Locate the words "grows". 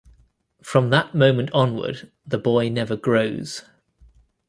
2.95-3.65